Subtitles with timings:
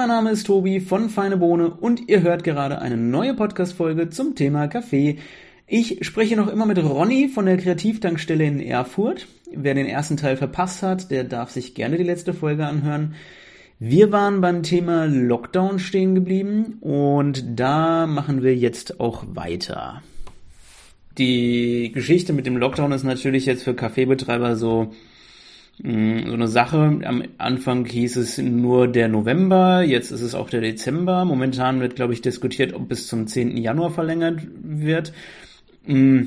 [0.00, 4.34] mein Name ist Tobi von Feine Bohne und ihr hört gerade eine neue Podcast-Folge zum
[4.34, 5.18] Thema Kaffee.
[5.66, 9.26] Ich spreche noch immer mit Ronny von der Kreativtankstelle in Erfurt.
[9.54, 13.14] Wer den ersten Teil verpasst hat, der darf sich gerne die letzte Folge anhören.
[13.78, 20.02] Wir waren beim Thema Lockdown stehen geblieben und da machen wir jetzt auch weiter.
[21.18, 24.92] Die Geschichte mit dem Lockdown ist natürlich jetzt für Kaffeebetreiber so
[25.82, 27.00] so eine Sache.
[27.04, 31.24] Am Anfang hieß es nur der November, jetzt ist es auch der Dezember.
[31.24, 33.56] Momentan wird, glaube ich, diskutiert, ob bis zum 10.
[33.56, 35.12] Januar verlängert wird.
[35.86, 36.22] Mm,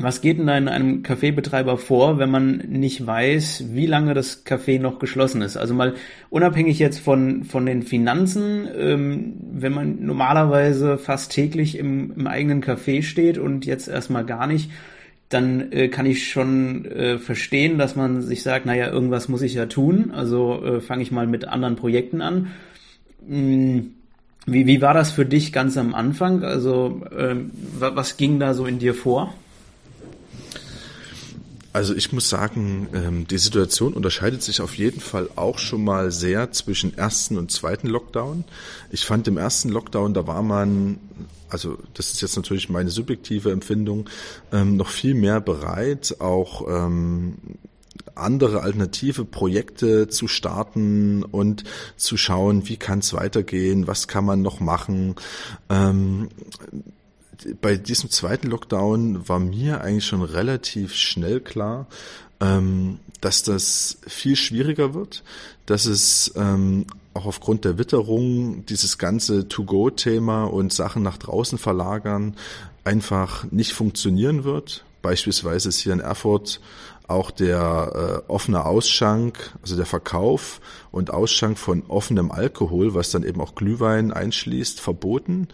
[0.00, 4.46] was geht denn da in einem Kaffeebetreiber vor, wenn man nicht weiß, wie lange das
[4.46, 5.56] Café noch geschlossen ist?
[5.56, 5.94] Also mal
[6.30, 12.62] unabhängig jetzt von, von den Finanzen, ähm, wenn man normalerweise fast täglich im, im eigenen
[12.62, 14.70] Café steht und jetzt erstmal gar nicht,
[15.28, 19.54] dann äh, kann ich schon äh, verstehen, dass man sich sagt, naja, irgendwas muss ich
[19.54, 22.50] ja tun, also äh, fange ich mal mit anderen Projekten an.
[23.26, 23.94] Hm,
[24.46, 26.42] wie, wie war das für dich ganz am Anfang?
[26.42, 29.34] Also ähm, was ging da so in dir vor?
[31.74, 36.10] Also ich muss sagen, ähm, die Situation unterscheidet sich auf jeden Fall auch schon mal
[36.10, 38.44] sehr zwischen ersten und zweiten Lockdown.
[38.90, 40.98] Ich fand im ersten Lockdown, da war man,
[41.48, 44.08] also das ist jetzt natürlich meine subjektive Empfindung,
[44.52, 47.36] ähm, noch viel mehr bereit, auch ähm,
[48.14, 51.64] andere alternative Projekte zu starten und
[51.96, 55.14] zu schauen, wie kann es weitergehen, was kann man noch machen.
[57.60, 61.86] Bei diesem zweiten Lockdown war mir eigentlich schon relativ schnell klar,
[62.40, 65.22] ähm, dass das viel schwieriger wird,
[65.66, 72.36] dass es ähm, auch aufgrund der Witterung dieses ganze To-Go-Thema und Sachen nach draußen verlagern
[72.84, 74.84] einfach nicht funktionieren wird.
[75.02, 76.60] Beispielsweise ist hier in Erfurt
[77.06, 80.60] auch der äh, offene Ausschank, also der Verkauf
[80.90, 85.48] und Ausschank von offenem Alkohol, was dann eben auch Glühwein einschließt, verboten.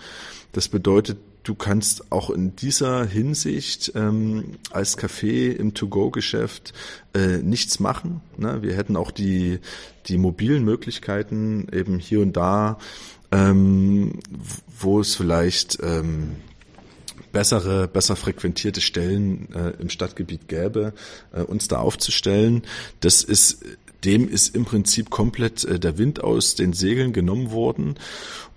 [0.52, 6.72] Das bedeutet, du kannst auch in dieser Hinsicht ähm, als Café im To-Go-Geschäft
[7.14, 8.22] äh, nichts machen.
[8.36, 8.62] Ne?
[8.62, 9.60] Wir hätten auch die,
[10.06, 12.78] die mobilen Möglichkeiten eben hier und da,
[13.30, 14.18] ähm,
[14.80, 16.36] wo es vielleicht ähm,
[17.32, 20.94] bessere, besser frequentierte Stellen äh, im Stadtgebiet gäbe,
[21.32, 22.62] äh, uns da aufzustellen.
[23.00, 23.64] Das ist
[24.04, 27.96] dem ist im Prinzip komplett äh, der Wind aus den Segeln genommen worden.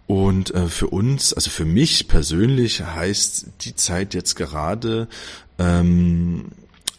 [0.07, 5.09] Und äh, für uns, also für mich persönlich heißt die Zeit jetzt gerade
[5.59, 6.45] ähm,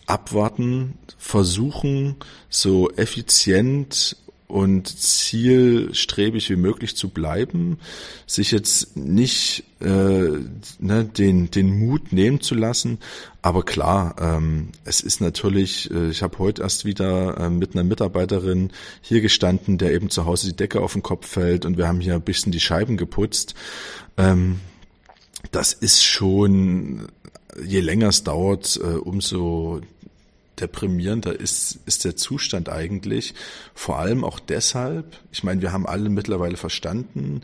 [0.06, 2.16] abwarten, versuchen,
[2.50, 4.16] so effizient
[4.48, 7.78] und zielstrebig wie möglich zu bleiben,
[8.26, 10.30] sich jetzt nicht äh,
[10.78, 12.98] ne, den, den Mut nehmen zu lassen.
[13.42, 17.84] Aber klar, ähm, es ist natürlich, äh, ich habe heute erst wieder äh, mit einer
[17.84, 18.72] Mitarbeiterin
[19.02, 22.00] hier gestanden, der eben zu Hause die Decke auf den Kopf fällt und wir haben
[22.00, 23.54] hier ein bisschen die Scheiben geputzt.
[24.16, 24.60] Ähm,
[25.52, 27.08] das ist schon,
[27.62, 29.82] je länger es dauert, äh, umso
[30.60, 33.34] deprimierender ist, ist der Zustand eigentlich.
[33.74, 37.42] Vor allem auch deshalb, ich meine, wir haben alle mittlerweile verstanden,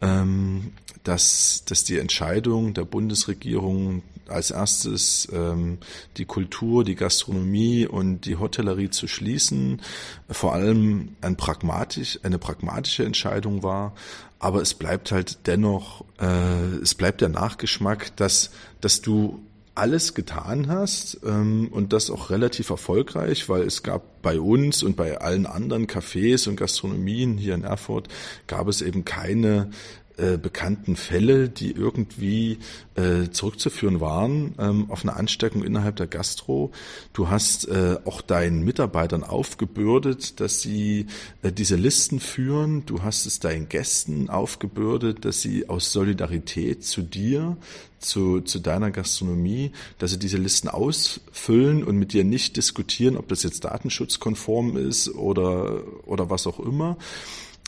[0.00, 0.72] ähm,
[1.04, 5.78] dass, dass die Entscheidung der Bundesregierung als erstes ähm,
[6.16, 9.80] die Kultur, die Gastronomie und die Hotellerie zu schließen,
[10.28, 13.94] vor allem ein pragmatisch, eine pragmatische Entscheidung war.
[14.38, 19.42] Aber es bleibt halt dennoch, äh, es bleibt der Nachgeschmack, dass, dass du
[19.78, 24.96] alles getan hast ähm, und das auch relativ erfolgreich, weil es gab bei uns und
[24.96, 28.08] bei allen anderen Cafés und Gastronomien hier in Erfurt
[28.46, 29.70] gab es eben keine
[30.18, 32.58] äh, bekannten Fälle, die irgendwie
[32.96, 36.72] äh, zurückzuführen waren ähm, auf eine Ansteckung innerhalb der Gastro.
[37.12, 41.06] Du hast äh, auch deinen Mitarbeitern aufgebürdet, dass sie
[41.42, 42.84] äh, diese Listen führen.
[42.84, 47.56] Du hast es deinen Gästen aufgebürdet, dass sie aus Solidarität zu dir,
[48.00, 53.28] zu, zu deiner Gastronomie, dass sie diese Listen ausfüllen und mit dir nicht diskutieren, ob
[53.28, 56.96] das jetzt datenschutzkonform ist oder, oder was auch immer.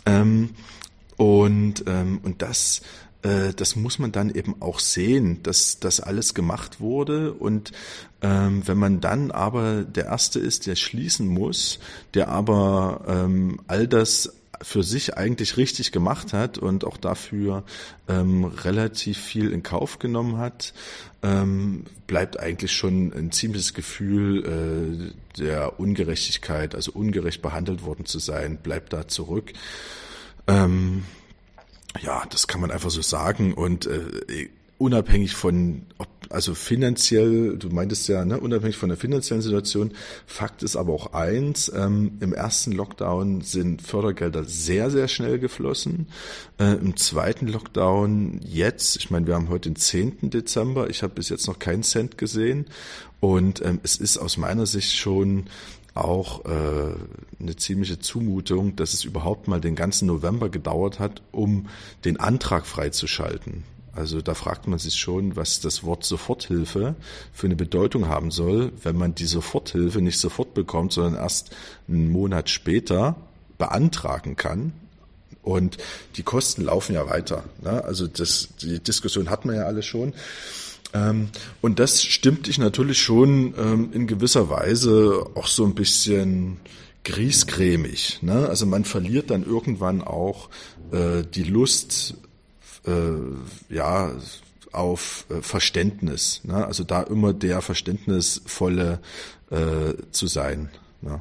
[0.06, 0.50] Ähm,
[1.20, 2.80] und, ähm, und das,
[3.20, 7.34] äh, das muss man dann eben auch sehen, dass das alles gemacht wurde.
[7.34, 7.72] Und
[8.22, 11.78] ähm, wenn man dann aber der Erste ist, der schließen muss,
[12.14, 14.32] der aber ähm, all das
[14.62, 17.64] für sich eigentlich richtig gemacht hat und auch dafür
[18.08, 20.72] ähm, relativ viel in Kauf genommen hat,
[21.22, 28.18] ähm, bleibt eigentlich schon ein ziemliches Gefühl äh, der Ungerechtigkeit, also ungerecht behandelt worden zu
[28.20, 29.52] sein, bleibt da zurück.
[30.46, 31.04] Ähm,
[32.00, 34.48] ja, das kann man einfach so sagen und äh,
[34.78, 39.92] unabhängig von, ob also finanziell, du meintest ja, ne, unabhängig von der finanziellen Situation,
[40.26, 46.06] Fakt ist aber auch eins, ähm, im ersten Lockdown sind Fördergelder sehr, sehr schnell geflossen.
[46.58, 50.30] Äh, Im zweiten Lockdown jetzt, ich meine, wir haben heute den 10.
[50.30, 52.66] Dezember, ich habe bis jetzt noch keinen Cent gesehen
[53.18, 55.46] und ähm, es ist aus meiner Sicht schon
[55.94, 56.94] auch äh,
[57.40, 61.68] eine ziemliche Zumutung, dass es überhaupt mal den ganzen November gedauert hat, um
[62.04, 63.64] den Antrag freizuschalten.
[63.92, 66.94] Also da fragt man sich schon, was das Wort Soforthilfe
[67.32, 71.50] für eine Bedeutung haben soll, wenn man die Soforthilfe nicht sofort bekommt, sondern erst
[71.88, 73.16] einen Monat später
[73.58, 74.72] beantragen kann.
[75.42, 75.78] Und
[76.16, 77.44] die Kosten laufen ja weiter.
[77.62, 77.82] Ne?
[77.84, 80.12] Also das, die Diskussion hat man ja alle schon.
[80.92, 81.28] Ähm,
[81.60, 86.58] und das stimmt dich natürlich schon ähm, in gewisser Weise auch so ein bisschen
[87.04, 88.18] griesgrämig.
[88.22, 88.48] Ne?
[88.48, 90.50] Also man verliert dann irgendwann auch
[90.92, 92.14] äh, die Lust,
[92.86, 94.12] äh, ja,
[94.72, 96.42] auf äh, Verständnis.
[96.44, 96.64] Ne?
[96.64, 99.00] Also da immer der Verständnisvolle
[99.50, 100.70] äh, zu sein.
[101.00, 101.20] Ne?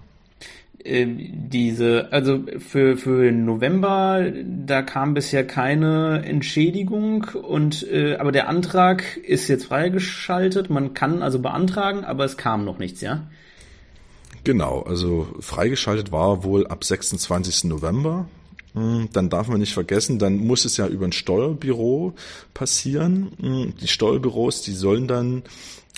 [0.84, 8.48] Ähm, diese, also für, für November, da kam bisher keine Entschädigung und äh, aber der
[8.48, 10.70] Antrag ist jetzt freigeschaltet.
[10.70, 13.28] Man kann also beantragen, aber es kam noch nichts, ja?
[14.46, 17.66] Genau, also freigeschaltet war wohl ab 26.
[17.66, 18.28] November.
[18.74, 22.14] Hm, dann darf man nicht vergessen, dann muss es ja über ein Steuerbüro
[22.54, 23.32] passieren.
[23.40, 25.44] Hm, die Steuerbüros, die sollen dann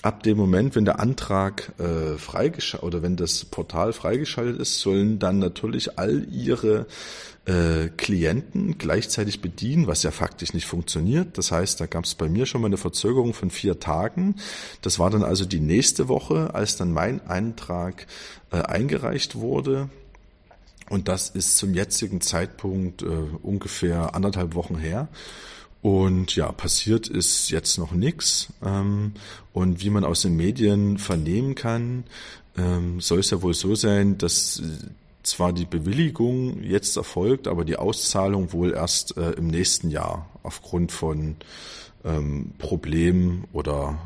[0.01, 5.19] ab dem Moment, wenn der Antrag äh, freigeschaltet oder wenn das Portal freigeschaltet ist, sollen
[5.19, 6.87] dann natürlich all ihre
[7.45, 11.37] äh, Klienten gleichzeitig bedienen, was ja faktisch nicht funktioniert.
[11.37, 14.35] Das heißt, da gab es bei mir schon mal eine Verzögerung von vier Tagen.
[14.81, 18.07] Das war dann also die nächste Woche, als dann mein Eintrag
[18.51, 19.89] äh, eingereicht wurde.
[20.89, 23.05] Und das ist zum jetzigen Zeitpunkt äh,
[23.41, 25.07] ungefähr anderthalb Wochen her.
[25.81, 28.49] Und ja, passiert ist jetzt noch nichts.
[28.63, 29.13] Ähm,
[29.53, 32.03] und wie man aus den Medien vernehmen kann,
[32.57, 34.61] ähm, soll es ja wohl so sein, dass
[35.23, 40.91] zwar die Bewilligung jetzt erfolgt, aber die Auszahlung wohl erst äh, im nächsten Jahr aufgrund
[40.91, 41.35] von
[42.03, 43.99] ähm, Problemen oder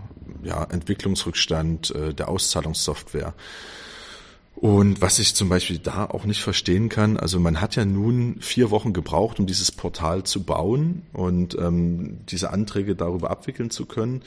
[0.43, 3.33] ja, Entwicklungsrückstand äh, der Auszahlungssoftware.
[4.55, 8.37] Und was ich zum Beispiel da auch nicht verstehen kann, also man hat ja nun
[8.39, 13.85] vier Wochen gebraucht, um dieses Portal zu bauen und ähm, diese Anträge darüber abwickeln zu
[13.85, 14.21] können,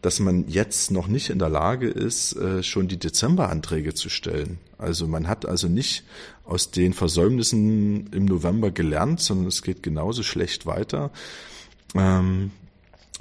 [0.00, 4.58] dass man jetzt noch nicht in der Lage ist, äh, schon die Dezemberanträge zu stellen.
[4.78, 6.04] Also man hat also nicht
[6.44, 11.10] aus den Versäumnissen im November gelernt, sondern es geht genauso schlecht weiter.
[11.94, 12.52] Ähm,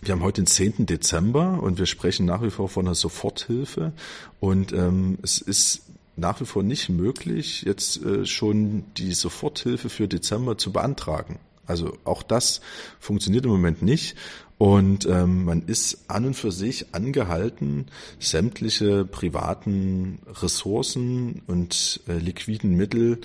[0.02, 0.86] wir haben heute den 10.
[0.86, 3.92] Dezember und wir sprechen nach wie vor von einer Soforthilfe.
[4.40, 5.84] Und ähm, es ist
[6.16, 11.40] nach wie vor nicht möglich, jetzt äh, schon die Soforthilfe für Dezember zu beantragen.
[11.66, 12.62] Also auch das
[13.00, 14.16] funktioniert im Moment nicht.
[14.58, 17.88] Und ähm, man ist an und für sich angehalten,
[18.20, 23.20] sämtliche privaten Ressourcen und äh, liquiden Mittel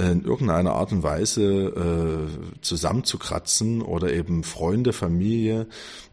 [0.00, 5.66] in irgendeiner Art und Weise äh, zusammenzukratzen oder eben Freunde, Familie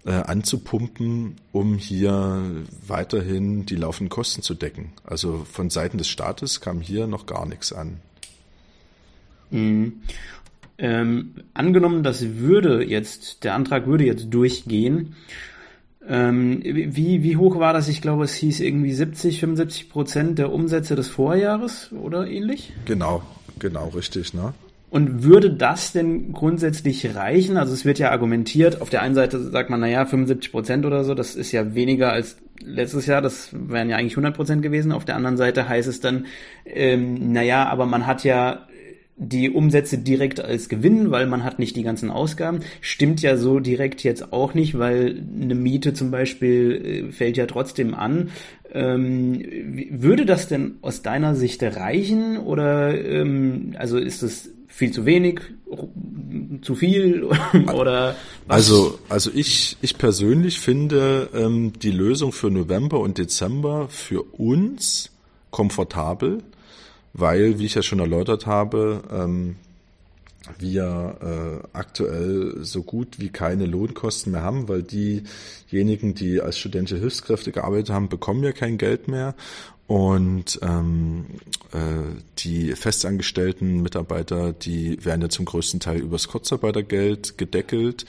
[0.06, 2.42] äh, anzupumpen, um hier
[2.88, 4.94] weiterhin die laufenden Kosten zu decken.
[5.04, 7.98] Also von Seiten des Staates kam hier noch gar nichts an.
[9.52, 10.02] Mhm.
[10.80, 15.16] Ähm, angenommen, das würde jetzt, der Antrag würde jetzt durchgehen,
[16.08, 17.90] ähm, wie, wie hoch war das?
[17.90, 22.72] Ich glaube, es hieß irgendwie 70, 75 Prozent der Umsätze des Vorjahres oder ähnlich?
[22.86, 23.24] Genau,
[23.60, 24.54] Genau, richtig, ne?
[24.90, 27.58] Und würde das denn grundsätzlich reichen?
[27.58, 31.04] Also es wird ja argumentiert, auf der einen Seite sagt man, naja, 75 Prozent oder
[31.04, 34.94] so, das ist ja weniger als letztes Jahr, das wären ja eigentlich 100 Prozent gewesen.
[34.94, 36.26] Auf der anderen Seite heißt es dann,
[36.66, 38.67] ähm, naja, aber man hat ja
[39.18, 42.60] die Umsätze direkt als Gewinn, weil man hat nicht die ganzen Ausgaben.
[42.82, 47.48] Stimmt ja so direkt jetzt auch nicht, weil eine Miete zum Beispiel äh, fällt ja
[47.48, 48.30] trotzdem an.
[48.72, 49.44] Ähm,
[49.90, 55.42] würde das denn aus deiner Sicht reichen oder ähm, also ist es viel zu wenig,
[56.62, 57.24] zu viel
[57.74, 58.16] oder?
[58.46, 58.58] Was?
[58.58, 65.12] Also also ich ich persönlich finde ähm, die Lösung für November und Dezember für uns
[65.50, 66.44] komfortabel
[67.18, 69.58] weil, wie ich ja schon erläutert habe, ähm,
[70.60, 77.00] wir äh, aktuell so gut wie keine Lohnkosten mehr haben, weil diejenigen, die als studentische
[77.00, 79.36] Hilfskräfte gearbeitet haben, bekommen ja kein Geld mehr
[79.88, 81.26] und ähm,
[81.72, 88.06] äh, die festangestellten Mitarbeiter, die werden ja zum größten Teil übers Kurzarbeitergeld gedeckelt.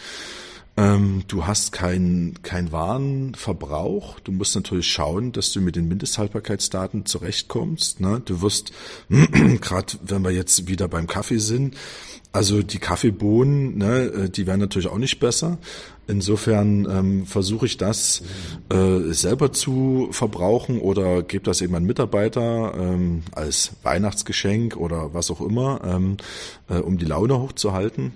[0.78, 4.20] Ähm, du hast keinen kein Warenverbrauch.
[4.20, 7.98] Du musst natürlich schauen, dass du mit den Mindesthaltbarkeitsdaten zurechtkommst.
[7.98, 8.22] Ne?
[8.24, 8.70] Du wirst,
[9.60, 11.74] gerade wenn wir jetzt wieder beim Kaffee sind,
[12.30, 15.58] also die Kaffeebohnen, ne, äh, die werden natürlich auch nicht besser.
[16.06, 18.22] Insofern ähm, versuche ich das
[18.68, 25.32] äh, selber zu verbrauchen oder gebe das eben an Mitarbeiter ähm, als Weihnachtsgeschenk oder was
[25.32, 26.18] auch immer, ähm,
[26.68, 28.12] äh, um die Laune hochzuhalten.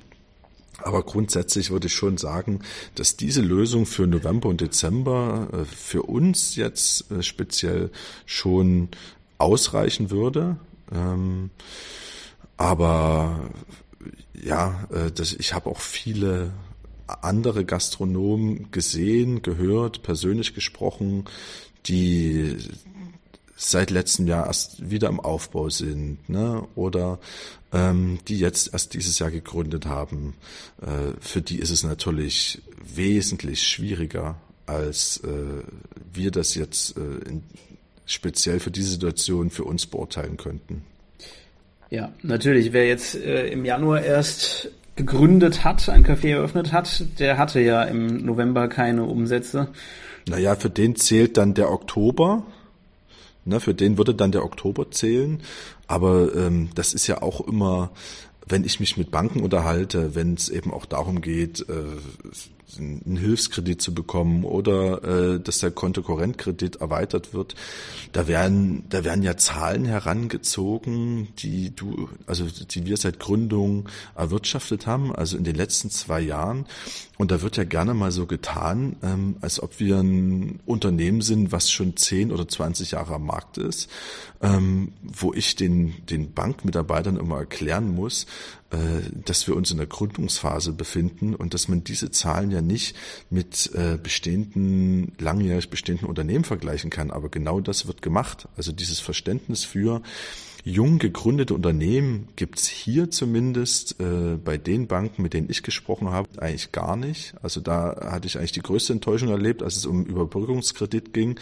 [0.84, 2.60] Aber grundsätzlich würde ich schon sagen,
[2.94, 7.90] dass diese Lösung für November und Dezember äh, für uns jetzt äh, speziell
[8.26, 8.88] schon
[9.38, 10.56] ausreichen würde.
[10.92, 11.50] Ähm,
[12.56, 13.50] aber
[14.34, 16.52] ja, äh, ich habe auch viele
[17.06, 21.24] andere Gastronomen gesehen, gehört, persönlich gesprochen,
[21.86, 22.56] die
[23.56, 26.66] seit letztem Jahr erst wieder im Aufbau sind, ne?
[26.75, 27.18] Oder
[27.73, 30.35] ähm, die jetzt erst dieses Jahr gegründet haben.
[30.80, 32.62] Äh, für die ist es natürlich
[32.94, 35.62] wesentlich schwieriger, als äh,
[36.12, 37.42] wir das jetzt äh, in,
[38.04, 40.85] speziell für diese Situation für uns beurteilen könnten.
[41.90, 42.73] Ja, natürlich.
[42.73, 47.82] Wer jetzt äh, im Januar erst gegründet hat, ein Café eröffnet hat, der hatte ja
[47.82, 49.68] im November keine Umsätze.
[50.28, 52.44] Naja, für den zählt dann der Oktober.
[53.44, 55.42] Ne, für den würde dann der Oktober zählen.
[55.88, 57.90] Aber ähm, das ist ja auch immer,
[58.46, 61.72] wenn ich mich mit Banken unterhalte, wenn es eben auch darum geht, äh,
[62.79, 65.02] einen Hilfskredit zu bekommen oder
[65.35, 67.55] äh, dass der Kontokorrentkredit erweitert wird.
[68.12, 74.87] Da werden, da werden ja Zahlen herangezogen, die du, also die wir seit Gründung erwirtschaftet
[74.87, 76.67] haben, also in den letzten zwei Jahren.
[77.19, 81.52] Und da wird ja gerne mal so getan, ähm, als ob wir ein Unternehmen sind,
[81.52, 83.88] was schon zehn oder zwanzig Jahre am Markt ist,
[84.41, 88.26] ähm, wo ich den, den Bankmitarbeitern immer erklären muss,
[89.25, 92.97] dass wir uns in der Gründungsphase befinden und dass man diese Zahlen ja nicht
[93.29, 97.11] mit äh, bestehenden, langjährig bestehenden Unternehmen vergleichen kann.
[97.11, 98.49] Aber genau das wird gemacht.
[98.57, 100.02] Also dieses Verständnis für
[100.64, 106.29] jung gegründete Unternehmen gibt's hier zumindest äh, bei den Banken, mit denen ich gesprochen habe,
[106.41, 107.35] eigentlich gar nicht.
[107.43, 111.38] Also da hatte ich eigentlich die größte Enttäuschung erlebt, als es um Überbrückungskredit ging.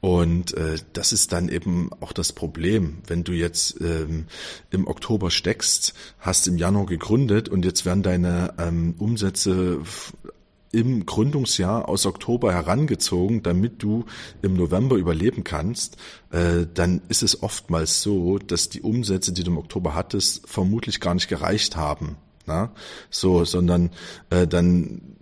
[0.00, 4.26] Und äh, das ist dann eben auch das Problem, wenn du jetzt ähm,
[4.70, 9.80] im Oktober steckst, hast im Januar gegründet und jetzt werden deine ähm, Umsätze
[10.70, 14.04] im Gründungsjahr aus Oktober herangezogen, damit du
[14.42, 15.96] im November überleben kannst,
[16.30, 21.00] äh, dann ist es oftmals so, dass die Umsätze, die du im Oktober hattest, vermutlich
[21.00, 22.16] gar nicht gereicht haben.
[22.46, 22.72] Na?
[23.10, 23.90] So, sondern
[24.30, 25.17] äh, dann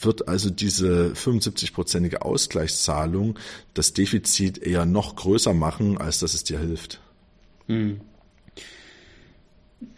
[0.00, 3.38] wird also diese 75-prozentige Ausgleichszahlung
[3.74, 7.00] das Defizit eher noch größer machen, als dass es dir hilft.
[7.66, 8.00] Hm.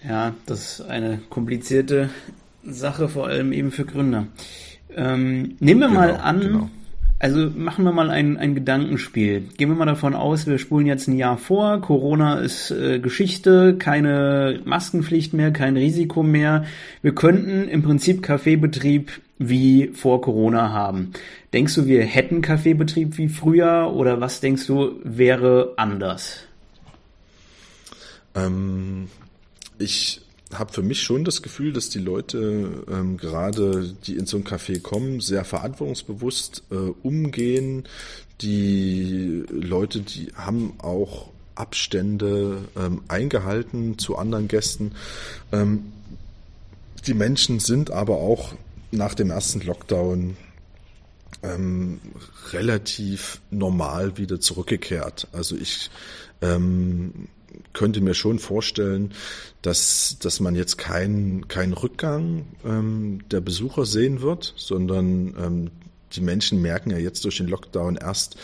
[0.07, 2.11] Ja, das ist eine komplizierte
[2.65, 4.27] Sache, vor allem eben für Gründer.
[4.95, 6.71] Ähm, nehmen wir genau, mal an, genau.
[7.21, 9.43] Also machen wir mal ein, ein Gedankenspiel.
[9.59, 13.77] Gehen wir mal davon aus, wir spulen jetzt ein Jahr vor, Corona ist äh, Geschichte,
[13.77, 16.65] keine Maskenpflicht mehr, kein Risiko mehr.
[17.03, 21.13] Wir könnten im Prinzip Kaffeebetrieb wie vor Corona haben.
[21.53, 26.45] Denkst du, wir hätten Kaffeebetrieb wie früher oder was denkst du wäre anders?
[28.35, 29.09] Ähm,
[29.79, 30.23] ich
[30.55, 34.45] habe für mich schon das Gefühl, dass die Leute ähm, gerade, die in so ein
[34.45, 37.85] Café kommen, sehr verantwortungsbewusst äh, umgehen.
[38.41, 44.93] Die Leute, die haben auch Abstände ähm, eingehalten zu anderen Gästen.
[45.53, 45.93] Ähm,
[47.07, 48.55] die Menschen sind aber auch
[48.91, 50.37] nach dem ersten Lockdown
[51.43, 52.01] ähm,
[52.53, 55.29] relativ normal wieder zurückgekehrt.
[55.33, 55.91] Also ich
[56.43, 57.29] ähm,
[57.73, 59.13] könnte mir schon vorstellen,
[59.63, 65.71] dass, dass man jetzt keinen keinen Rückgang ähm, der Besucher sehen wird, sondern ähm,
[66.13, 68.37] die Menschen merken ja jetzt durch den Lockdown erst,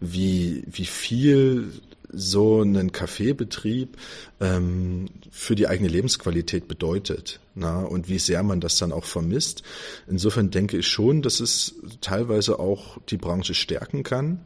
[0.00, 1.72] wie, wie viel
[2.10, 3.96] so einen Kaffeebetrieb
[4.40, 9.62] ähm, für die eigene Lebensqualität bedeutet na, und wie sehr man das dann auch vermisst.
[10.08, 14.40] Insofern denke ich schon, dass es teilweise auch die Branche stärken kann.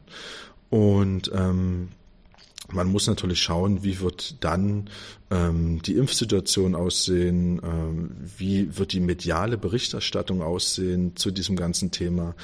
[0.71, 1.91] Und ähm,
[2.71, 4.89] man muss natürlich schauen, wie wird dann
[5.31, 12.35] ähm, die Impfsituation aussehen, ähm, wie wird die mediale Berichterstattung aussehen zu diesem ganzen Thema.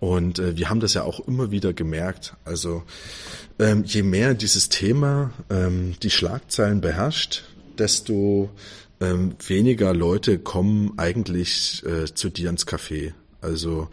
[0.00, 2.34] Und äh, wir haben das ja auch immer wieder gemerkt.
[2.44, 2.84] Also
[3.58, 7.44] ähm, je mehr dieses Thema ähm, die Schlagzeilen beherrscht,
[7.78, 8.50] desto
[9.00, 13.12] ähm, weniger Leute kommen eigentlich äh, zu dir ins Café.
[13.40, 13.88] Also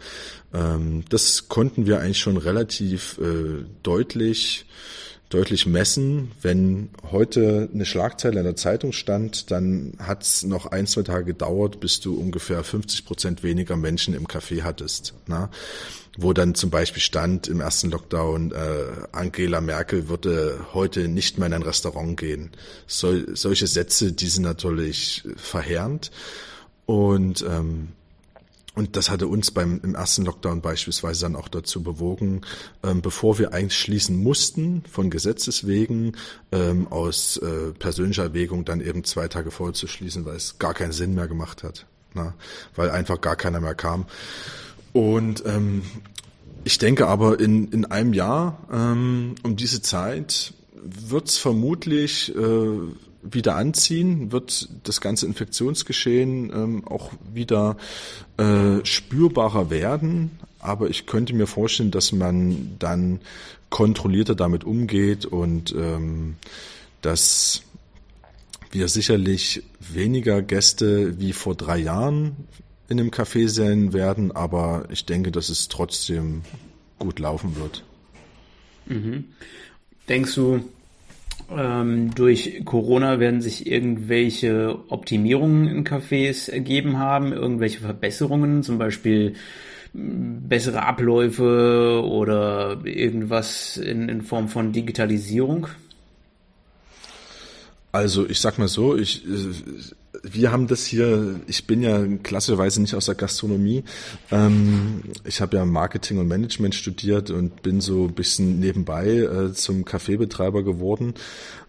[0.52, 4.66] ähm, das konnten wir eigentlich schon relativ äh, deutlich
[5.28, 6.30] deutlich messen.
[6.40, 11.24] Wenn heute eine Schlagzeile in der Zeitung stand, dann hat es noch ein, zwei Tage
[11.24, 15.14] gedauert, bis du ungefähr 50 Prozent weniger Menschen im Café hattest.
[15.26, 15.50] Na?
[16.16, 21.46] Wo dann zum Beispiel stand im ersten Lockdown, äh, Angela Merkel würde heute nicht mehr
[21.48, 22.52] in ein Restaurant gehen.
[22.86, 26.10] So, solche Sätze, die sind natürlich verheerend.
[26.86, 27.88] Und ähm,
[28.76, 32.42] und das hatte uns beim im ersten Lockdown beispielsweise dann auch dazu bewogen,
[32.84, 36.12] ähm, bevor wir eigentlich schließen mussten, von Gesetzes wegen,
[36.52, 40.74] ähm, aus äh, persönlicher Erwägung dann eben zwei Tage vorher zu schließen, weil es gar
[40.74, 41.86] keinen Sinn mehr gemacht hat.
[42.12, 42.34] Na?
[42.74, 44.04] Weil einfach gar keiner mehr kam.
[44.92, 45.82] Und ähm,
[46.64, 52.78] ich denke aber in, in einem Jahr ähm, um diese Zeit wird's vermutlich äh,
[53.30, 57.76] wieder anziehen, wird das ganze Infektionsgeschehen ähm, auch wieder
[58.36, 60.30] äh, spürbarer werden.
[60.60, 63.20] Aber ich könnte mir vorstellen, dass man dann
[63.70, 66.36] kontrollierter damit umgeht und ähm,
[67.02, 67.62] dass
[68.70, 72.36] wir sicherlich weniger Gäste wie vor drei Jahren
[72.88, 76.42] in dem Café sehen werden, aber ich denke, dass es trotzdem
[76.98, 77.84] gut laufen wird.
[78.86, 79.24] Mhm.
[80.08, 80.64] Denkst du,
[81.50, 89.34] ähm, durch Corona werden sich irgendwelche Optimierungen in Cafés ergeben haben, irgendwelche Verbesserungen, zum Beispiel
[89.92, 95.68] bessere Abläufe oder irgendwas in, in Form von Digitalisierung?
[97.96, 99.24] Also ich sag mal so, ich
[100.22, 103.84] wir haben das hier, ich bin ja klassischerweise nicht aus der Gastronomie.
[104.30, 109.52] Ähm, ich habe ja Marketing und Management studiert und bin so ein bisschen nebenbei äh,
[109.52, 111.14] zum Kaffeebetreiber geworden.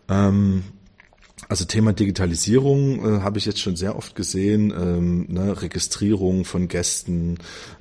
[0.09, 0.63] Ähm,
[1.49, 6.67] also Thema Digitalisierung äh, habe ich jetzt schon sehr oft gesehen, ähm, ne, Registrierung von
[6.67, 7.37] Gästen,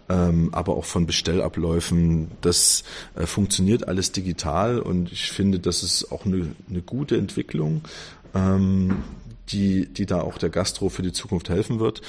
[0.08, 2.28] ähm, aber auch von Bestellabläufen.
[2.42, 2.84] Das
[3.16, 7.80] äh, funktioniert alles digital und ich finde, das ist auch eine, eine gute Entwicklung.
[8.34, 9.02] Ähm,
[9.50, 12.02] die, die da auch der Gastro für die Zukunft helfen wird.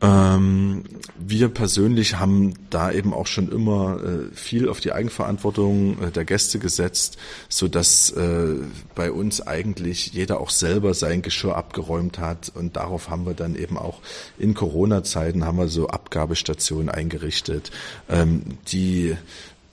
[0.00, 0.84] Ähm,
[1.18, 6.24] wir persönlich haben da eben auch schon immer äh, viel auf die Eigenverantwortung äh, der
[6.24, 8.56] Gäste gesetzt, so dass äh,
[8.94, 13.56] bei uns eigentlich jeder auch selber sein Geschirr abgeräumt hat und darauf haben wir dann
[13.56, 14.00] eben auch
[14.38, 17.70] in Corona-Zeiten haben wir so Abgabestationen eingerichtet,
[18.08, 19.16] ähm, die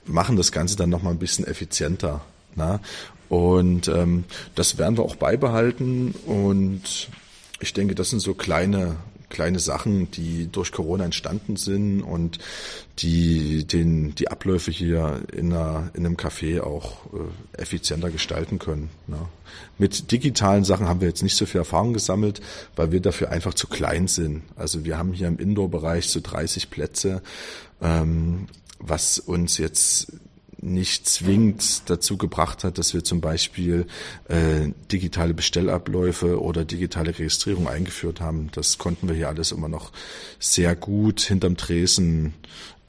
[0.06, 2.22] machen das Ganze dann noch mal ein bisschen effizienter.
[2.56, 2.82] Na?
[3.32, 6.14] Und ähm, das werden wir auch beibehalten.
[6.26, 7.08] Und
[7.62, 8.98] ich denke, das sind so kleine
[9.30, 12.40] kleine Sachen, die durch Corona entstanden sind und
[13.00, 18.90] die den die Abläufe hier in, einer, in einem Café auch äh, effizienter gestalten können.
[19.08, 19.20] Ne?
[19.78, 22.42] Mit digitalen Sachen haben wir jetzt nicht so viel Erfahrung gesammelt,
[22.76, 24.42] weil wir dafür einfach zu klein sind.
[24.58, 27.22] Also wir haben hier im Indoor-Bereich so 30 Plätze,
[27.82, 28.48] ähm,
[28.80, 30.12] was uns jetzt
[30.74, 33.86] nicht zwingend dazu gebracht hat, dass wir zum Beispiel
[34.28, 38.50] äh, digitale Bestellabläufe oder digitale Registrierung eingeführt haben.
[38.54, 39.92] Das konnten wir hier alles immer noch
[40.40, 42.34] sehr gut hinterm Tresen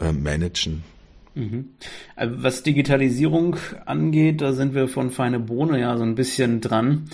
[0.00, 0.84] äh, managen.
[1.34, 1.70] Mhm.
[2.16, 7.08] Äh, was Digitalisierung angeht, da sind wir von Feine Bohne ja so ein bisschen dran.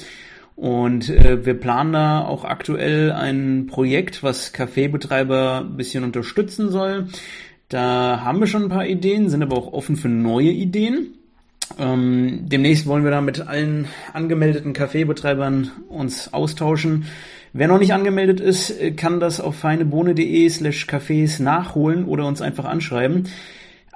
[0.57, 7.07] Und äh, wir planen da auch aktuell ein Projekt, was Kaffeebetreiber ein bisschen unterstützen soll.
[7.69, 11.15] Da haben wir schon ein paar Ideen, sind aber auch offen für neue Ideen.
[11.79, 17.05] Ähm, demnächst wollen wir da mit allen angemeldeten Kaffeebetreibern uns austauschen.
[17.53, 22.65] Wer noch nicht angemeldet ist, kann das auf feinebohne.de slash Cafés nachholen oder uns einfach
[22.65, 23.29] anschreiben.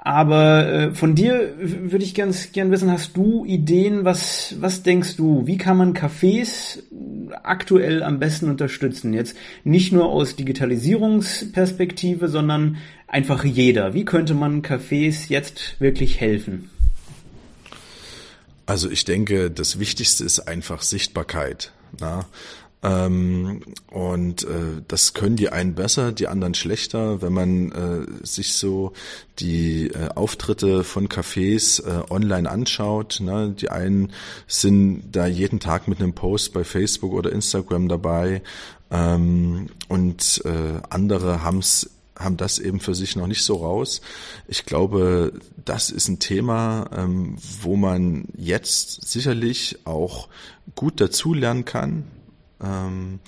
[0.05, 5.15] Aber äh, von dir würde ich ganz gern wissen, hast du Ideen, was, was denkst
[5.15, 6.83] du, wie kann man Cafés
[7.41, 9.13] aktuell am besten unterstützen?
[9.13, 13.93] Jetzt nicht nur aus Digitalisierungsperspektive, sondern einfach jeder.
[13.93, 16.69] Wie könnte man Cafés jetzt wirklich helfen?
[18.65, 21.71] Also ich denke, das Wichtigste ist einfach Sichtbarkeit.
[21.97, 22.25] Na?
[22.83, 27.21] Ähm, und äh, das können die einen besser, die anderen schlechter.
[27.21, 28.91] Wenn man äh, sich so
[29.39, 34.11] die äh, Auftritte von Cafés äh, online anschaut, ne, die einen
[34.47, 38.41] sind da jeden Tag mit einem Post bei Facebook oder Instagram dabei
[38.91, 44.01] ähm, und äh, andere haben's haben das eben für sich noch nicht so raus.
[44.47, 45.33] Ich glaube,
[45.65, 50.29] das ist ein Thema, ähm, wo man jetzt sicherlich auch
[50.75, 52.03] gut dazulernen kann,
[52.63, 53.19] ähm,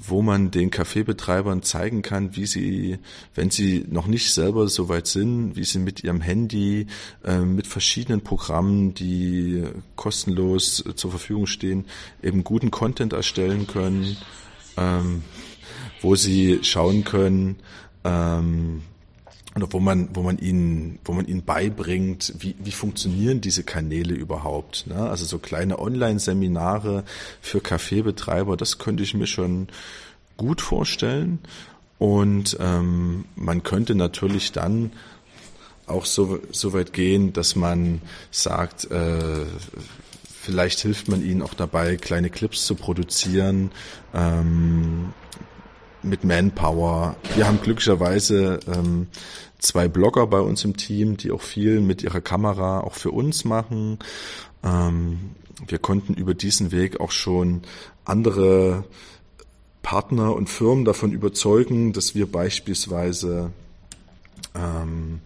[0.00, 2.98] wo man den Kaffeebetreibern zeigen kann, wie sie,
[3.34, 6.86] wenn sie noch nicht selber so weit sind, wie sie mit ihrem Handy,
[7.24, 9.64] äh, mit verschiedenen Programmen, die
[9.96, 11.86] kostenlos zur Verfügung stehen,
[12.22, 14.16] eben guten Content erstellen können,
[14.76, 15.22] ähm,
[16.00, 17.56] wo sie schauen können,
[18.04, 18.82] ähm,
[19.58, 24.14] oder wo man, wo man ihnen, wo man ihnen beibringt, wie, wie funktionieren diese Kanäle
[24.14, 24.86] überhaupt.
[24.86, 24.96] Ne?
[24.96, 27.04] Also so kleine Online-Seminare
[27.40, 29.68] für Kaffeebetreiber, das könnte ich mir schon
[30.36, 31.40] gut vorstellen.
[31.98, 34.92] Und ähm, man könnte natürlich dann
[35.86, 39.44] auch so, so weit gehen, dass man sagt, äh,
[40.24, 43.72] vielleicht hilft man ihnen auch dabei, kleine Clips zu produzieren.
[44.14, 45.12] Ähm,
[46.02, 47.16] mit Manpower.
[47.34, 49.08] Wir haben glücklicherweise ähm,
[49.58, 53.44] zwei Blogger bei uns im Team, die auch viel mit ihrer Kamera auch für uns
[53.44, 53.98] machen.
[54.62, 55.30] Ähm,
[55.66, 57.62] wir konnten über diesen Weg auch schon
[58.04, 58.84] andere
[59.82, 63.50] Partner und Firmen davon überzeugen, dass wir beispielsweise
[64.54, 65.20] ähm,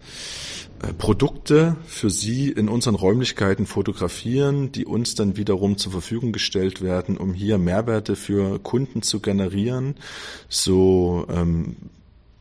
[0.81, 6.81] äh, Produkte für sie in unseren Räumlichkeiten fotografieren, die uns dann wiederum zur Verfügung gestellt
[6.81, 9.95] werden, um hier Mehrwerte für Kunden zu generieren.
[10.49, 11.75] So ähm,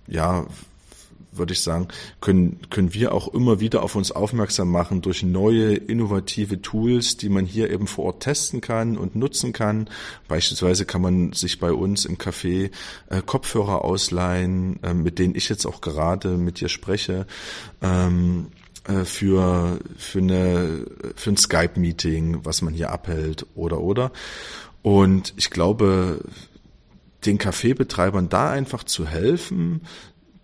[0.06, 0.46] ja
[1.32, 1.88] würde ich sagen,
[2.20, 7.28] können, können wir auch immer wieder auf uns aufmerksam machen durch neue innovative Tools, die
[7.28, 9.88] man hier eben vor Ort testen kann und nutzen kann.
[10.28, 12.70] Beispielsweise kann man sich bei uns im Café
[13.08, 17.26] äh, Kopfhörer ausleihen, äh, mit denen ich jetzt auch gerade mit dir spreche.
[17.80, 18.48] Ähm,
[18.84, 24.10] äh, für, für, eine, für ein Skype-Meeting, was man hier abhält oder oder.
[24.82, 26.20] Und ich glaube,
[27.24, 29.82] den Kaffeebetreibern da einfach zu helfen,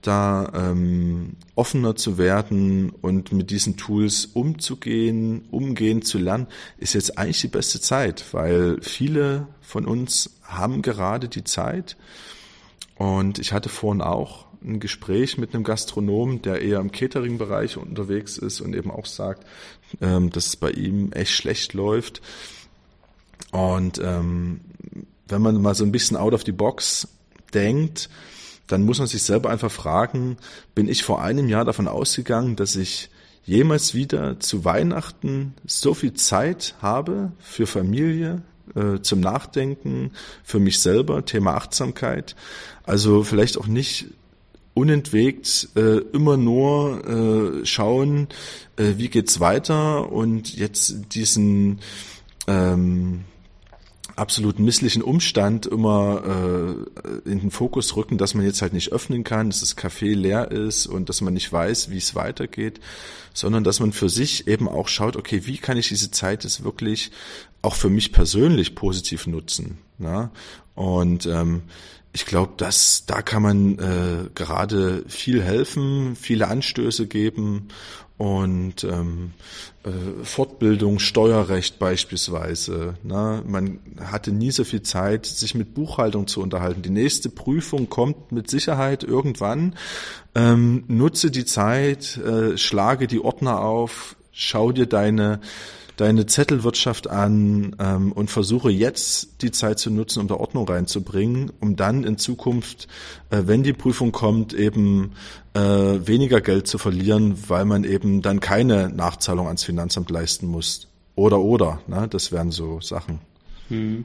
[0.03, 6.47] da ähm, offener zu werden und mit diesen Tools umzugehen, umgehen zu lernen,
[6.79, 11.97] ist jetzt eigentlich die beste Zeit, weil viele von uns haben gerade die Zeit.
[12.97, 18.39] Und ich hatte vorhin auch ein Gespräch mit einem Gastronom, der eher im Catering-Bereich unterwegs
[18.39, 19.47] ist und eben auch sagt,
[20.01, 22.21] ähm, dass es bei ihm echt schlecht läuft.
[23.53, 24.61] Und ähm,
[25.29, 27.09] wenn man mal so ein bisschen out of the box
[27.55, 28.09] denkt,
[28.69, 30.37] dann muss man sich selber einfach fragen,
[30.75, 33.11] bin ich vor einem Jahr davon ausgegangen, dass ich
[33.45, 38.43] jemals wieder zu Weihnachten so viel Zeit habe für Familie,
[38.75, 40.13] äh, zum Nachdenken,
[40.45, 42.37] für mich selber, Thema Achtsamkeit.
[42.85, 44.09] Also vielleicht auch nicht
[44.75, 48.29] unentwegt äh, immer nur äh, schauen,
[48.77, 51.81] äh, wie geht's weiter und jetzt diesen
[52.47, 53.25] ähm,
[54.19, 59.25] absolut misslichen Umstand immer äh, in den Fokus rücken, dass man jetzt halt nicht öffnen
[59.25, 62.81] kann, dass das Café leer ist und dass man nicht weiß, wie es weitergeht,
[63.33, 66.65] sondern dass man für sich eben auch schaut, okay, wie kann ich diese Zeit jetzt
[66.65, 67.11] wirklich
[67.63, 69.79] auch für mich persönlich positiv nutzen.
[69.99, 70.31] Na?
[70.75, 71.63] Und ähm,
[72.13, 77.69] ich glaube, dass da kann man äh, gerade viel helfen, viele Anstöße geben
[78.19, 79.33] und ähm,
[79.85, 82.95] äh, Fortbildung, Steuerrecht beispielsweise.
[83.05, 83.43] Ne?
[83.47, 86.83] Man hatte nie so viel Zeit, sich mit Buchhaltung zu unterhalten.
[86.83, 89.77] Die nächste Prüfung kommt mit Sicherheit irgendwann.
[90.35, 95.41] Ähm, nutze die Zeit, äh, schlage die Ordner auf, schau dir deine
[95.99, 101.51] deine Zettelwirtschaft an ähm, und versuche jetzt die Zeit zu nutzen, um da Ordnung reinzubringen,
[101.61, 102.87] um dann in Zukunft,
[103.31, 105.13] äh, wenn die Prüfung kommt, eben
[105.59, 110.89] äh, weniger Geld zu verlieren, weil man eben dann keine Nachzahlung ans Finanzamt leisten muss.
[111.15, 112.07] Oder oder, ne?
[112.09, 113.19] das wären so Sachen.
[113.69, 114.05] Hm.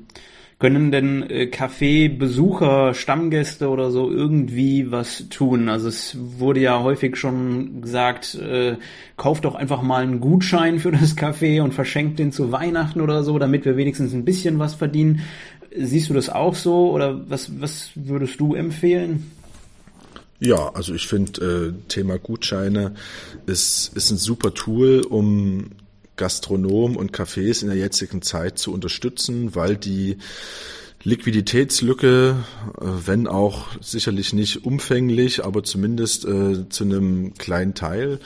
[0.60, 5.68] Können denn äh, Kaffeebesucher, Stammgäste oder so irgendwie was tun?
[5.68, 8.78] Also es wurde ja häufig schon gesagt, äh,
[9.18, 13.24] kauft doch einfach mal einen Gutschein für das Café und verschenkt den zu Weihnachten oder
[13.24, 15.22] so, damit wir wenigstens ein bisschen was verdienen.
[15.76, 19.30] Siehst du das auch so oder was, was würdest du empfehlen?
[20.46, 22.96] Ja, also ich finde, äh, Thema Gutscheine
[23.46, 25.72] ist, ist ein super Tool, um
[26.18, 30.18] Gastronomen und Cafés in der jetzigen Zeit zu unterstützen, weil die
[31.06, 32.38] Liquiditätslücke,
[32.80, 38.20] äh, wenn auch sicherlich nicht umfänglich, aber zumindest äh, zu einem kleinen Teil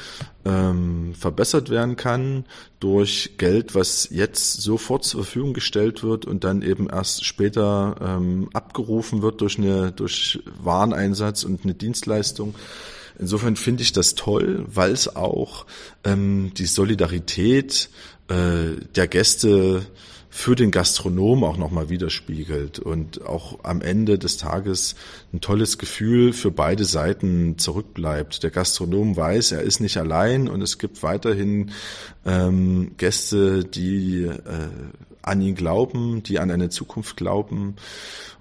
[0.46, 2.46] ähm, verbessert werden kann
[2.80, 8.50] durch Geld, was jetzt sofort zur Verfügung gestellt wird und dann eben erst später ähm,
[8.54, 12.54] abgerufen wird durch eine durch Wareneinsatz und eine Dienstleistung.
[13.20, 15.66] Insofern finde ich das toll, weil es auch
[16.04, 17.90] ähm, die Solidarität
[18.28, 19.88] äh, der Gäste
[20.38, 24.93] für den Gastronom auch nochmal widerspiegelt und auch am Ende des Tages
[25.34, 28.43] ein tolles Gefühl für beide Seiten zurückbleibt.
[28.43, 31.71] Der Gastronom weiß, er ist nicht allein und es gibt weiterhin
[32.23, 34.69] ähm, Gäste, die äh,
[35.23, 37.76] an ihn glauben, die an eine Zukunft glauben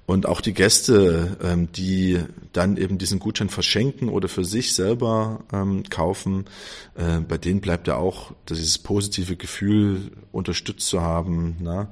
[0.07, 2.21] und auch die Gäste, ähm, die
[2.53, 6.47] dann eben diesen Gutschein verschenken oder für sich selber ähm, kaufen,
[6.95, 11.57] äh, bei denen bleibt ja auch dieses positive Gefühl, unterstützt zu haben.
[11.61, 11.89] Ne?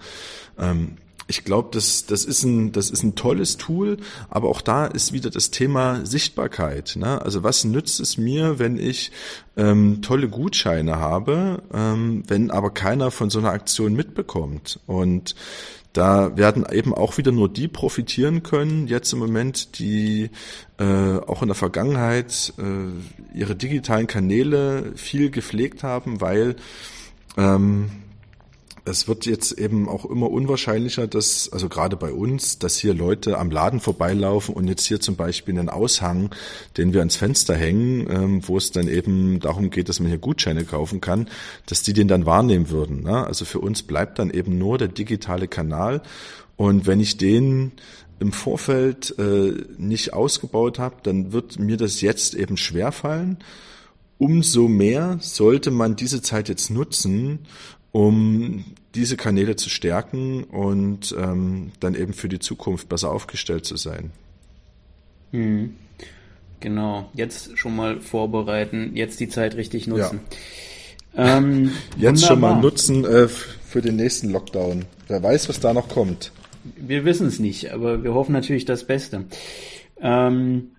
[0.59, 0.97] Ähm,
[1.27, 3.97] ich glaube, das, das, ist ein, das ist ein tolles Tool,
[4.29, 6.97] aber auch da ist wieder das Thema Sichtbarkeit.
[6.97, 7.21] Ne?
[7.23, 9.11] Also was nützt es mir, wenn ich
[9.57, 14.81] ähm, tolle Gutscheine habe, ähm, wenn aber keiner von so einer Aktion mitbekommt?
[14.87, 15.35] Und
[15.95, 20.29] da werden eben auch wieder nur die profitieren können, jetzt im Moment, die
[20.79, 26.57] äh, auch in der Vergangenheit äh, ihre digitalen Kanäle viel gepflegt haben, weil
[27.37, 27.91] ähm,
[28.87, 33.39] es wird jetzt eben auch immer unwahrscheinlicher, dass, also gerade bei uns, dass hier Leute
[33.39, 36.35] am Laden vorbeilaufen und jetzt hier zum Beispiel einen Aushang,
[36.77, 40.19] den wir ans Fenster hängen, ähm, wo es dann eben darum geht, dass man hier
[40.19, 41.29] Gutscheine kaufen kann,
[41.67, 43.03] dass die den dann wahrnehmen würden.
[43.03, 43.27] Ne?
[43.27, 46.03] Also für uns bleibt dann eben nur der digitale Kanal.
[46.57, 47.73] Und wenn ich den
[48.21, 53.39] im Vorfeld äh, nicht ausgebaut habe, dann wird mir das jetzt eben schwerfallen.
[54.19, 57.41] Umso mehr sollte man diese Zeit jetzt nutzen,
[57.95, 58.65] um
[58.97, 64.11] diese Kanäle zu stärken und ähm, dann eben für die Zukunft besser aufgestellt zu sein.
[65.31, 65.77] Hm.
[66.59, 70.19] Genau, jetzt schon mal vorbereiten, jetzt die Zeit richtig nutzen.
[71.17, 71.39] Ja.
[71.39, 72.27] Ähm, jetzt wunderbar.
[72.27, 74.87] schon mal nutzen äh, für den nächsten Lockdown.
[75.07, 76.33] Wer weiß, was da noch kommt.
[76.77, 79.27] Wir wissen es nicht, aber wir hoffen natürlich das Beste.
[80.01, 80.73] Ähm,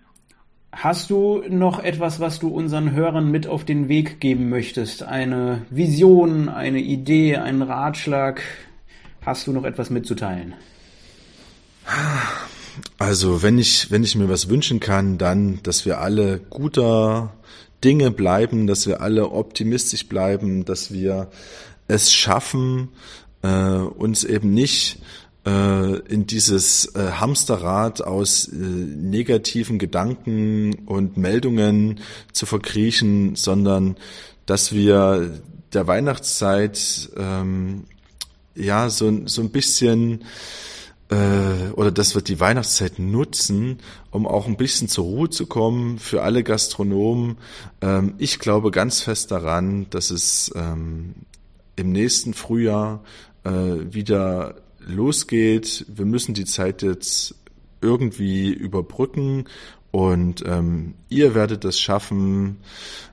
[0.78, 5.02] Hast du noch etwas, was du unseren Hörern mit auf den Weg geben möchtest?
[5.02, 8.42] Eine Vision, eine Idee, einen Ratschlag?
[9.24, 10.52] Hast du noch etwas mitzuteilen?
[12.98, 17.32] Also, wenn ich, wenn ich mir was wünschen kann, dann, dass wir alle guter
[17.82, 21.30] Dinge bleiben, dass wir alle optimistisch bleiben, dass wir
[21.88, 22.90] es schaffen,
[23.40, 24.98] äh, uns eben nicht
[25.48, 32.00] in dieses äh, Hamsterrad aus äh, negativen Gedanken und Meldungen
[32.32, 33.96] zu verkriechen, sondern
[34.46, 35.40] dass wir
[35.72, 37.84] der Weihnachtszeit ähm,
[38.54, 40.24] ja so, so ein bisschen
[41.10, 43.78] äh, oder dass wir die Weihnachtszeit nutzen,
[44.10, 47.36] um auch ein bisschen zur Ruhe zu kommen für alle Gastronomen.
[47.80, 51.14] Ähm, ich glaube ganz fest daran, dass es ähm,
[51.76, 53.04] im nächsten Frühjahr
[53.44, 53.50] äh,
[54.86, 55.84] wieder losgeht.
[55.88, 57.34] Wir müssen die Zeit jetzt
[57.80, 59.44] irgendwie überbrücken
[59.90, 62.58] und ähm, ihr werdet das schaffen.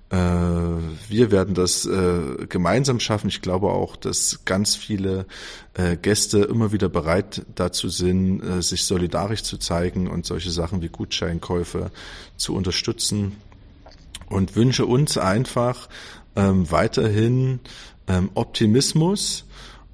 [0.10, 3.28] Äh, wir werden das äh, gemeinsam schaffen.
[3.28, 5.26] Ich glaube auch, dass ganz viele
[5.74, 10.82] äh, Gäste immer wieder bereit dazu sind, äh, sich solidarisch zu zeigen und solche Sachen
[10.82, 11.92] wie Gutscheinkäufe
[12.38, 13.36] zu unterstützen.
[14.30, 15.90] Und wünsche uns einfach
[16.36, 17.60] ähm, weiterhin
[18.08, 19.46] ähm, Optimismus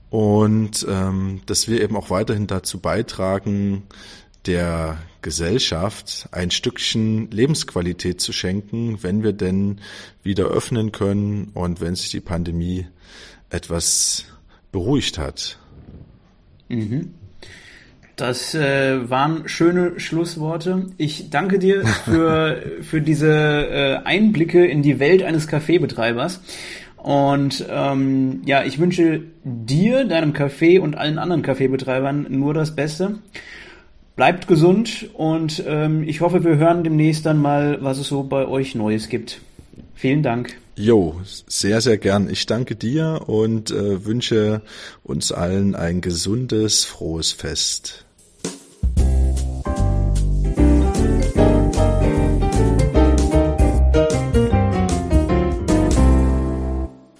[0.10, 3.84] und ähm, dass wir eben auch weiterhin dazu beitragen,
[4.46, 9.82] der Gesellschaft ein Stückchen Lebensqualität zu schenken, wenn wir denn
[10.24, 12.88] wieder öffnen können und wenn sich die Pandemie
[13.50, 14.26] etwas
[14.72, 15.60] beruhigt hat.
[16.70, 17.14] Mhm.
[18.16, 20.88] Das äh, waren schöne Schlussworte.
[20.98, 26.42] Ich danke dir für, für diese äh, Einblicke in die Welt eines Kaffeebetreibers.
[27.04, 33.20] Und ähm, ja, ich wünsche dir, deinem Café und allen anderen Kaffeebetreibern nur das Beste.
[34.16, 38.46] Bleibt gesund und ähm, ich hoffe, wir hören demnächst dann mal, was es so bei
[38.48, 39.40] euch Neues gibt.
[39.96, 40.58] Vielen Dank.
[40.76, 42.30] Jo, sehr, sehr gern.
[42.30, 44.62] Ich danke dir und äh, wünsche
[45.04, 48.06] uns allen ein gesundes, frohes Fest.